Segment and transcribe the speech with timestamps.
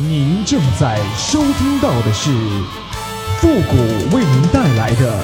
[0.00, 2.30] 您正在收听到的是
[3.40, 3.76] 复古
[4.16, 5.18] 为您带来的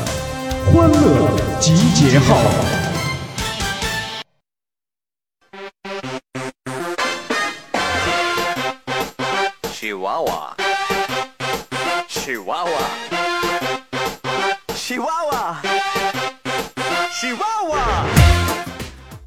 [0.67, 2.37] 欢乐集结号。
[9.73, 10.57] 喜娃娃，
[12.09, 12.73] 喜娃娃，
[14.75, 15.63] 喜娃娃，
[17.13, 18.07] 喜娃娃。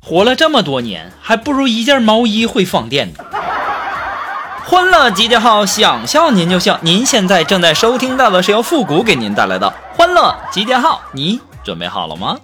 [0.01, 3.23] 活了这么多年，还不如一件毛衣会放电呢。
[4.69, 6.77] 欢乐集结号，想笑您就笑。
[6.81, 12.37] 您现在正在收听到的是由复古给您带来的欢乐集结号，你准备好了吗？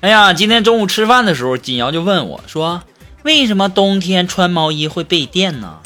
[0.00, 2.84] 哎呀，今天中午吃饭的时候，金瑶就问我说
[3.24, 5.78] ：“为什么冬天穿毛衣会被电呢？”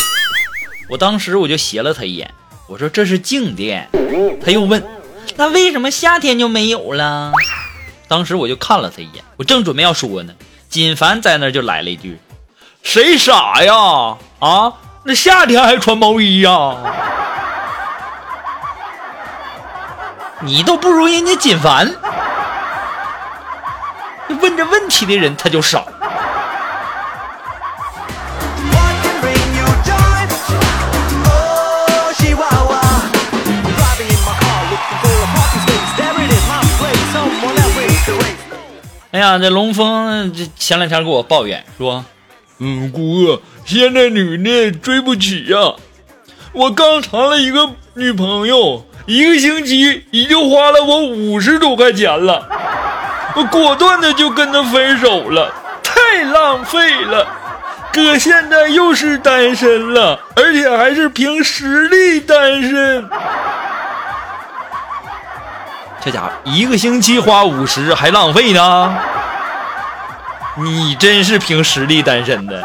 [0.90, 2.30] 我当时我就斜了他一眼，
[2.68, 3.88] 我说：“这是静电。”
[4.44, 4.84] 他又问
[5.36, 7.32] ：“那为什么夏天就没有了？”
[8.12, 10.34] 当时我就看了他一眼，我正准备要说呢，
[10.68, 12.20] 锦凡在那就来了一句
[12.84, 13.74] ：“谁傻呀？
[14.38, 16.76] 啊，那夏天还穿毛衣呀？
[20.44, 21.88] 你都不如人家锦凡。
[24.42, 25.82] ”问这问题的人他就傻。
[39.12, 42.02] 哎呀，这龙峰这前两天给我抱怨说，
[42.58, 45.74] 嗯，姑哥，现在女的追不起呀、
[46.52, 52.48] 我刚谈了一个女朋友，一个星期已经花了我五十多块钱了，
[53.36, 55.52] 我果断的就跟她分手了，
[55.82, 57.26] 太浪费了。
[57.92, 63.06] 哥现在又是单身了，而且还是凭实力单身。
[66.04, 68.98] 这家伙一个星期花五十还浪费呢，
[70.56, 72.60] 你真是凭实力单身的。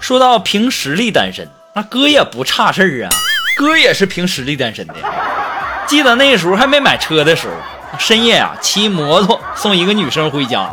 [0.00, 3.10] 说到凭实力单身，那哥也不差事儿啊，
[3.56, 4.94] 哥也是凭实力单身的。
[5.86, 7.54] 记得那时候还没买车的时候，
[7.98, 10.68] 深夜啊骑摩托送一个女生回家，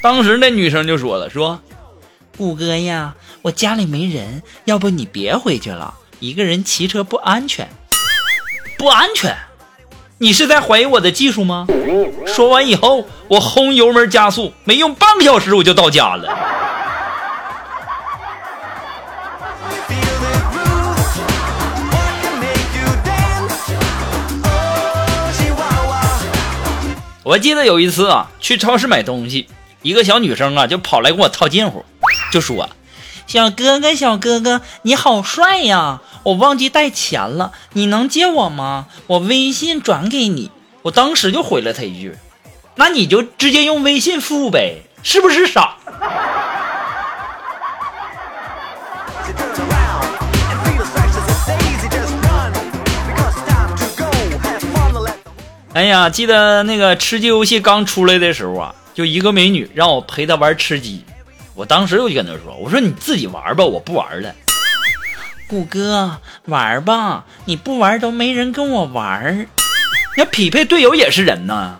[0.00, 1.58] 当时那女生就说了，说，
[2.40, 7.68] 虎哥呀，我家里没人，要不你别回去了，一个人骑车不安全。
[8.78, 9.36] 不安全？
[10.16, 11.66] 你是在怀疑我的技术吗？
[12.26, 16.34] 说完以后，我轰油门加速，没用半个小时我就到家了。
[27.22, 29.46] 我记得有一次啊，去超市买东西，
[29.82, 31.84] 一个小女生啊就跑来跟我套近乎，
[32.30, 32.68] 就说
[33.26, 36.00] ：“小哥哥，小哥哥，你好帅呀！
[36.22, 38.86] 我忘记带钱了，你能借我吗？
[39.08, 40.50] 我微信转给你。”
[40.82, 42.16] 我当时就回了他一句
[42.76, 45.76] ：“那你就直接用微信付呗，是不是傻
[55.72, 61.04] 哎呀，记得那个吃鸡游戏刚出来的时候啊，就一个美女让我陪她玩吃鸡，
[61.60, 64.34] 我当时我就跟他说：“我说你自己玩吧，我不玩了。”
[65.46, 66.16] 谷哥
[66.46, 69.46] 玩吧，你不玩都没人跟我玩。
[70.16, 71.76] 要匹配队友也是人呐，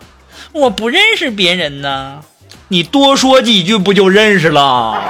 [0.52, 2.20] 我不认识别人呐，
[2.68, 5.02] 你多说几句不就认识了？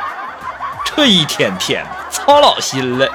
[0.84, 3.08] 这一天天操老心了。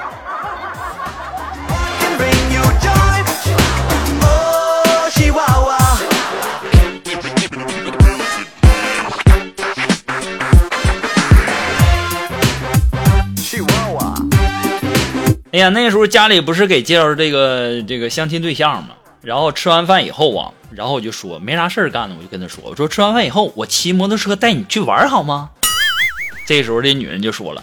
[15.54, 18.88] 哎呀，那时候家里不是给介绍这个这个相亲对象嘛，
[19.20, 25.50] 然后吃完饭以后啊，然后我就说没啥事儿干呢，我就跟他说，我说吃完饭以后我骑摩托车带你去玩好吗？
[26.48, 27.62] 这时候这女人就说了，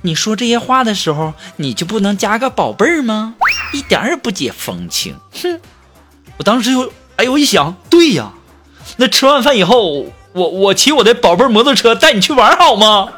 [0.00, 3.34] 你说这些话的时候，你就不能加个宝贝儿吗？
[3.74, 5.14] 一点也不解风情。
[5.42, 5.60] 哼！
[6.38, 8.32] 我当时就哎呦我一想，对呀，
[8.96, 13.12] 那吃完饭以后，我我骑我的宝贝摩托车带你去玩好吗？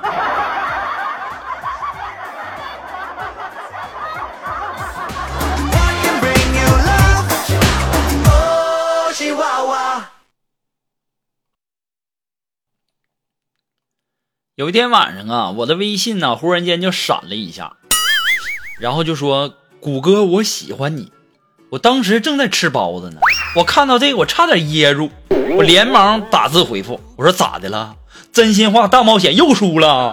[14.60, 17.72] 有一天晚上啊我的微信呢忽然间就闪了一下
[18.78, 21.10] 然后就说谷歌我喜欢你。
[21.70, 23.20] 我当时正在吃包子呢
[23.56, 25.10] 我看到这个我差点噎住
[25.56, 27.96] 我连忙打字回复我说咋的了？
[28.34, 30.12] 真心话大冒险又输了。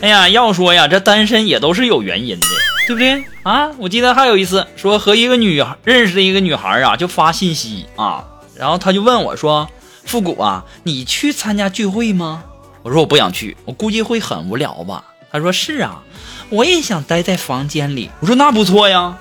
[0.00, 2.46] 哎呀要说呀这单身也都是有原因的。
[2.88, 3.68] 对不对啊？
[3.76, 8.24] 我记得还有一次，说和一个女孩认识的一个女孩啊，就发信息啊，
[8.56, 9.68] 然后她就问我说
[10.06, 12.44] ：“复古啊，你去参加聚会吗？”
[12.82, 15.04] 我说我不想去，我估计会很无聊吧。
[15.30, 16.02] 她说是啊，
[16.48, 18.08] 我也想待在房间里。
[18.20, 19.18] 我说那不错呀，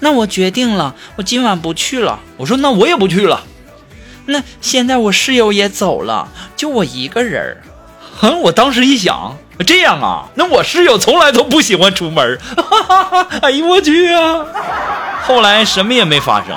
[0.00, 2.18] 那我决定了，我今晚不去了。
[2.36, 3.44] 我说那我也不去了。
[4.26, 7.62] 那现在我室友也走了，就我一个人儿。
[8.16, 12.38] 哼，我当时一想，这样啊，那我室友从来都不喜欢出门。
[12.56, 14.44] 哈哈哈，哎呦我去啊！
[15.26, 16.56] 后来什么也没发生。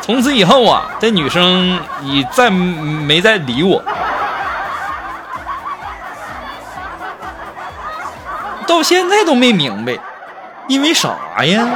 [0.00, 3.82] 从此以后啊，这女生你再没再理我。
[8.66, 9.96] 到现在都没明白，
[10.68, 11.10] 因为啥
[11.44, 11.68] 呀？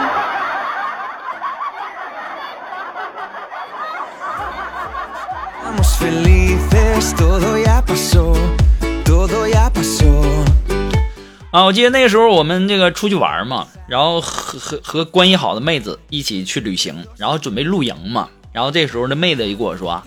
[11.50, 18.28] 啊，我记得那个时候我们这个出去玩嘛，然后和和和关系好的妹子一起去旅行，然后准备露营嘛。
[18.52, 20.00] 然后这时候那妹子就跟我说：“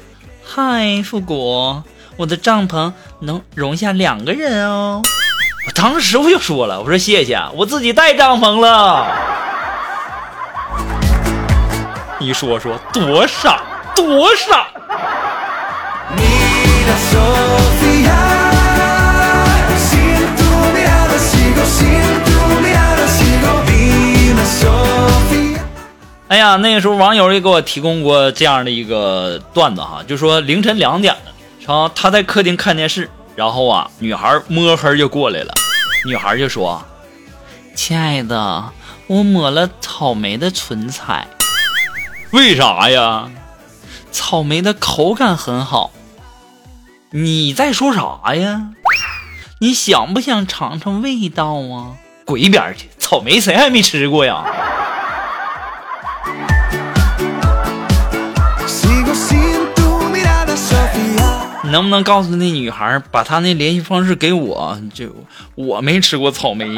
[0.45, 1.81] 嗨，复古，
[2.15, 5.01] 我的帐篷能容下两个人哦。”
[5.67, 9.11] 我当时我就说了，我说谢谢，我自己带帐篷了。
[12.19, 13.61] 你说说多傻
[13.93, 14.67] 多傻！
[16.15, 16.23] 你
[16.85, 17.19] 的手
[26.33, 35.53] 哎呀，那个时候网友也给我提供过这样的一个段子哈，就说凌晨两点了，然后他在客厅看电视，然后啊，女孩摸黑就过来了，
[36.07, 36.83] 女孩就说
[37.77, 38.71] ：“亲爱的，
[39.05, 41.27] 我抹了草莓的唇彩，
[42.31, 43.29] 为啥呀？
[44.11, 45.91] 草莓的口感很好。
[47.11, 48.69] 你在说啥呀？
[49.59, 51.93] 你想不想尝尝味道啊？
[52.25, 52.89] 滚一边去！
[52.97, 54.43] 草莓谁还没吃过呀？”
[61.73, 64.79] 能不能告诉那女孩，把她那联系方式给我？
[64.93, 65.07] 就
[65.55, 66.77] 我没吃过草莓。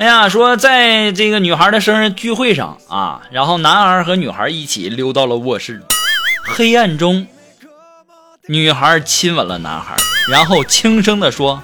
[0.00, 5.80] 哎呀，说在这个女孩的生日聚会上啊，然后男孩和女孩一起溜到了卧室，
[6.44, 7.24] 黑暗中，
[8.48, 9.94] 女孩亲吻了男孩，
[10.28, 11.62] 然后轻声的说：“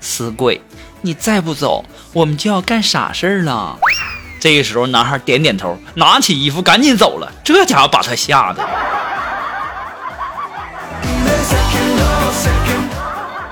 [0.00, 0.62] 死鬼，
[1.02, 3.78] 你再不走，我们就要干傻事儿了。”
[4.38, 7.32] 这个时候，男孩点点头，拿起衣服赶紧走了。
[7.42, 8.62] 这家伙把他吓的。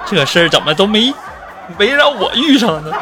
[0.07, 1.13] 这事儿怎么都没
[1.79, 2.93] 没让我遇上呢？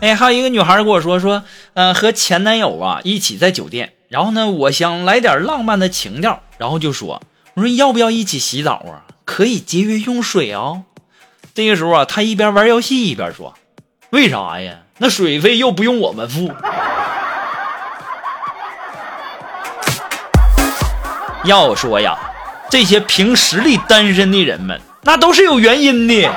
[0.00, 1.42] 哎，还有一个女孩跟我说说，
[1.74, 7.20] 呃，和前男友啊一起在酒店，然后呢，我想来点浪漫的情调，然后就说，
[7.58, 9.02] 我说要不要一起洗澡啊？
[9.24, 10.84] 可以节约用水哦。
[11.54, 13.52] 这个时候啊，他一边玩游戏一边说，
[14.10, 14.76] 为啥呀？
[14.98, 16.52] 那水费又不用我们付。
[21.42, 22.16] 要说呀，
[22.70, 26.32] 这些凭实力单身的人们，那都是有原因的。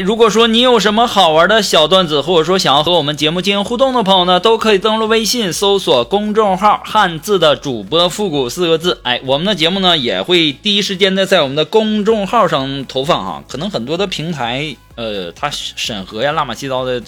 [0.00, 9.00] 如果说你有什么好玩的小段子，或者说想要和我们节目进行互动的朋友呢，都可以登录微信搜索公众号“汉字的主播复古”四个字。
[9.02, 13.42] 哎，我们的节目呢也会第一时间的在我们的公众号上投放哈。
[13.48, 17.02] 可能很多的平台，呃，它审核呀、乱码七糟的，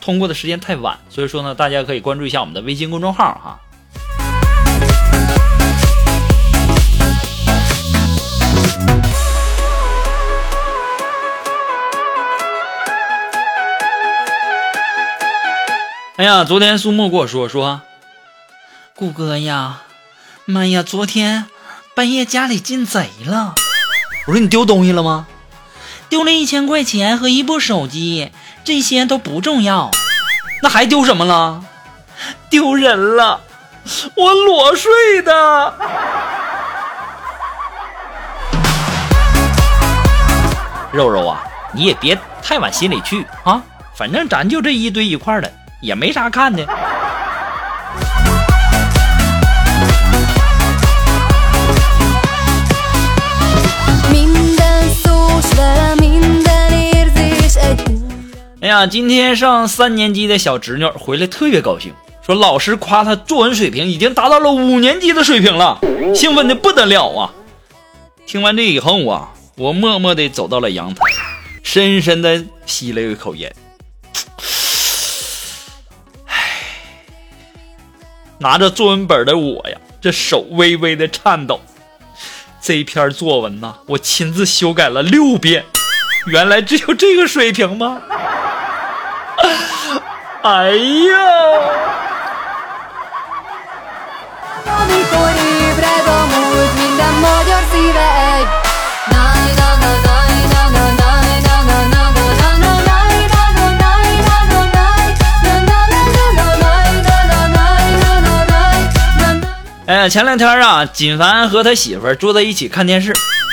[0.00, 3.60] 通过的时间太晚，所以说呢，大家可以关注一下我们的微信公众号哈。
[16.18, 17.80] 哎呀，昨天苏木跟我说说，
[18.96, 19.82] 顾哥呀，
[20.46, 21.46] 妈呀，昨天
[21.94, 23.54] 半夜家里进贼了。
[24.26, 25.28] 我说你丢东西了吗？
[26.08, 28.32] 丢了一千块钱和一部手机，
[28.64, 29.92] 这些都不重要。
[30.60, 31.62] 那还丢什么了？
[32.50, 33.40] 丢人了，
[34.16, 35.74] 我裸睡的。
[40.90, 43.62] 肉肉啊，你也别太往心里去啊，
[43.94, 46.66] 反正咱就这一堆一块儿的，也没啥看的。
[58.60, 65.78] 哎呀，今天上三年级的小侄女回来特别高兴，说老师夸她作文水平已经达到了五年级的水平了，
[66.14, 67.32] 兴奋的不得了啊！
[68.26, 71.02] 听完这以后啊，我默默地走到了阳台，
[71.62, 73.54] 深深地吸了一口烟，
[78.38, 81.60] 拿着作文本的我呀，这手微微的颤抖。
[82.60, 85.64] 这篇作文呐，我亲自修改了六遍，
[86.26, 88.00] 原来只有这个水平吗？
[90.42, 91.18] 哎呀！
[109.88, 113.10] 哎，前两天啊，锦凡和他媳妇儿坐在一起看电视，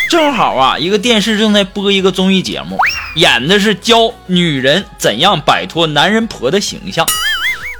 [0.09, 2.77] 正好啊，一个电视正在播一个综艺节目，
[3.15, 7.07] 演的是教女人怎样摆脱男人婆的形象，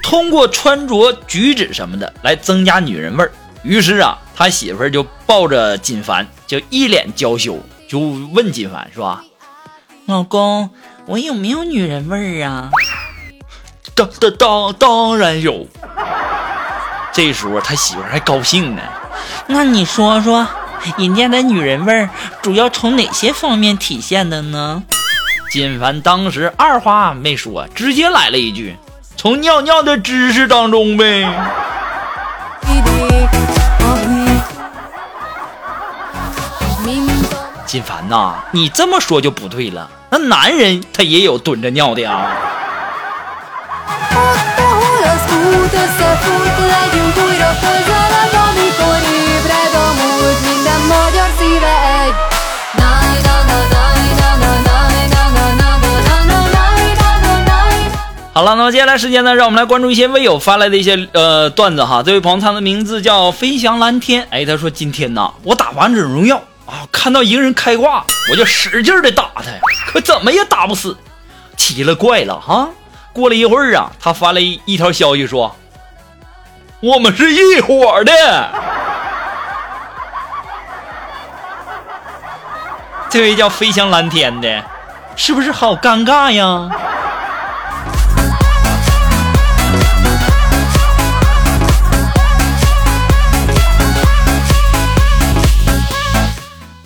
[0.02, 3.32] 通过穿着举止什么的来增加女人味儿。
[3.62, 7.60] 于是啊，他媳妇儿就抱着锦凡，就一脸娇羞，
[7.90, 9.22] 就问锦凡是吧
[10.08, 10.70] ：“老公，
[11.08, 12.72] 我有没有女人味儿啊？”
[13.94, 15.68] 当当当当然有。
[17.16, 18.82] 这时候他媳妇儿还高兴呢。
[19.48, 20.46] 那你说说，
[20.98, 22.10] 人家的女人味儿
[22.42, 24.84] 主要从哪些方面体现的呢？
[25.50, 28.76] 金凡当时二话没说，直接来了一句
[29.16, 31.26] ：“从尿尿的知识当中呗。
[37.66, 39.90] 金凡呐，你这么说就不对了。
[40.10, 42.28] 那男人他也有蹲着尿的啊。
[58.34, 62.04] 好了，那么接下来时间呢，让我们来关注一些微友发来的一些呃段子哈。
[62.04, 66.36] 这位朋友他的名字叫飞翔蓝天，哎，他说今天呢，我打王者荣耀
[66.66, 69.44] 啊，看到一个人开挂，我就使劲的打他，
[69.88, 70.98] 可怎么也打不死，
[71.56, 72.68] 奇了怪了哈。
[73.14, 75.56] 过了一会儿啊，他发了一一条消息说，
[76.86, 78.14] 我们是一伙的。
[83.10, 84.64] 这位叫飞翔蓝天的，
[85.16, 86.70] 是不是好尴尬呀？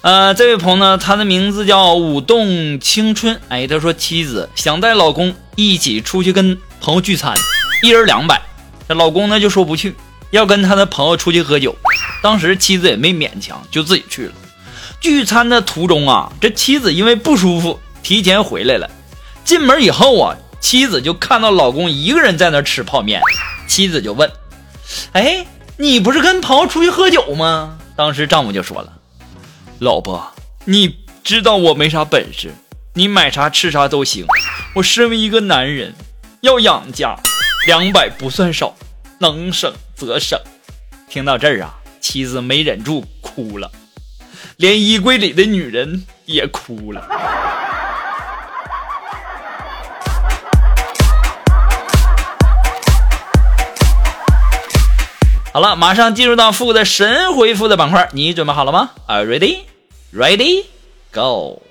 [0.01, 3.37] 呃，这位朋友呢，他的名字叫舞动青春。
[3.49, 7.33] 哎，他说妻子想带老公一起出去跟朋友聚餐，
[7.83, 8.48] 一人两百。
[8.89, 9.95] 这老公呢就说不去，
[10.31, 11.75] 要跟他的朋友出去喝酒。
[12.23, 14.33] 当时妻子也没勉强，就自己去了。
[14.99, 18.89] 聚餐的途中啊，这妻子因为不舒服，提前回来了。
[19.45, 23.21] 进门以后啊，妻子就看到老公一个人在那吃泡面，
[23.67, 24.27] 妻子就问
[25.13, 25.45] ：“哎，
[25.77, 28.93] 你不是跟朋友出去喝酒吗？”当时丈夫就说了。
[29.77, 30.33] 老婆，
[30.65, 32.51] 你知道我没啥本事，
[32.95, 34.25] 你买啥吃啥都行。
[34.73, 35.93] 我身为一个男人，
[36.41, 37.15] 要养家，
[37.69, 38.73] 两百不算少，
[39.19, 40.39] 能省则省。
[41.07, 43.69] 听到这儿啊，妻子没忍住哭了，
[44.57, 47.07] 连衣柜里的女人也哭了。
[55.53, 59.59] 好了，马上进入到富的神回复的板块，你准备好了吗？Are you ready?
[60.11, 60.65] Ready?
[61.11, 61.61] Go!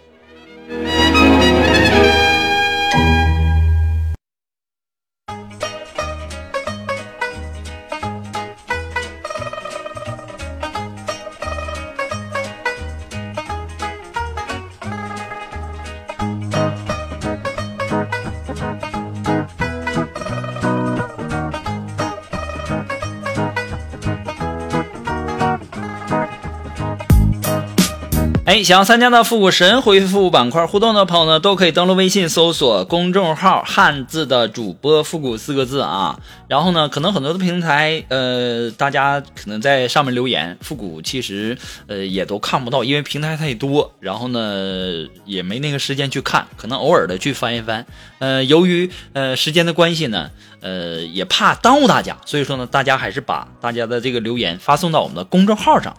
[28.49, 36.19] 哎，想要参加到复古神回复板块互动的朋友呢，都可以登录微信搜索公众号“汉字的主播复古”四个字啊。
[36.49, 47.85] 然后呢，可能很多的平台，呃，大家可能在上面留言，复古其实呃也都看不到，因为平台太多，然后呢也没那个时间去看，可能偶尔的去翻一翻。
[48.19, 50.31] 呃，由于呃时间的关系呢，
[50.63, 55.95] 呃也怕耽误大家，所以说呢，大家还是把大家的这个留言发送到我们的公众号上。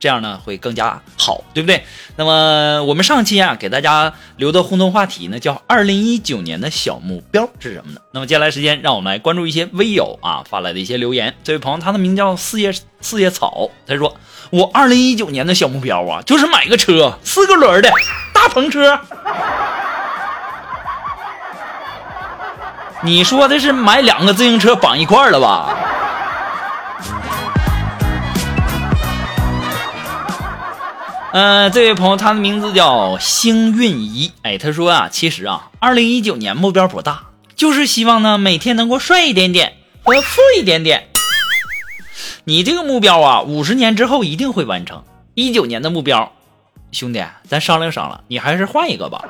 [0.00, 1.84] 这样呢会更加好，对不对？
[2.16, 8.00] 那么我们上期啊给大家留的互动话题呢叫二零一九年的小目标是什么呢？
[8.12, 11.34] 那么接下来时间让我们来关注一些微友啊发来的一些留言。
[11.42, 14.16] 这位朋友他的名叫四叶四叶草，他说
[14.50, 17.90] 我二零一九年的小目标啊就是买个车，四个轮的
[18.32, 19.00] 大篷车。
[23.04, 25.87] 你说的是买两个自行车绑一块了吧？
[31.30, 34.32] 呃，这位朋友，他的名字叫星运仪。
[34.42, 41.08] 哎，他说啊，其实啊，二零一九年目标不大，就是希望呢每天能够帅一点点和富一点点。
[42.44, 45.04] 你这个目标啊，五十年之后一定会完成。
[45.34, 46.32] 一九年的目标，
[46.92, 49.22] 兄弟，咱商量商量，你还是换一个吧。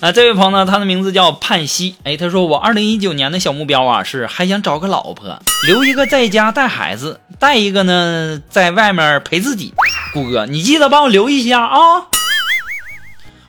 [0.00, 1.96] 啊，这位朋友呢，他的名字叫盼希。
[2.04, 9.74] 哎，他说我二零一九年的小目标啊是还想找个老婆，留一个在家带孩子，带一个呢在外面陪自己。
[10.14, 12.06] 谷哥，你记得帮我留一下啊！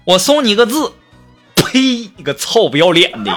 [0.05, 0.93] 我送你个字，
[1.55, 2.09] 呸！
[2.17, 3.31] 你个臭不要脸的！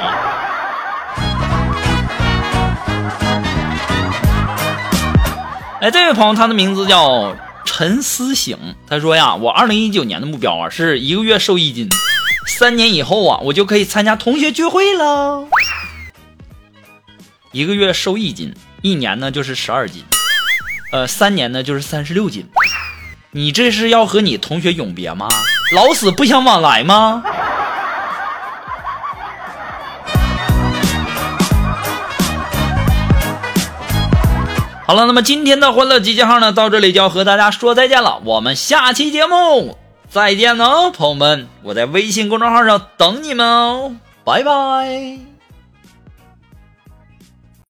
[5.83, 8.57] 哎，这位朋友，他的名字叫陈思醒。
[8.89, 11.91] 他说呀，我二零一九年的目标啊是一个月瘦一斤。
[12.47, 15.47] 三年以后啊，我就可以参加同学聚会了。
[17.51, 20.05] 一个月瘦一斤，一年呢就是十二斤，
[20.93, 22.49] 呃，三年呢就是三十六斤。
[23.33, 25.29] 你这是要和你同学永别吗？
[25.75, 27.23] 老死不相往来吗？
[34.87, 38.21] 好了，那么今天的欢乐集结号呢，到这里就要和大家说再见了。
[38.25, 39.82] 我们下期节目。
[40.13, 41.49] 再见喽，朋友们！
[41.63, 45.32] 我在微信公众号上等你们哦，拜拜。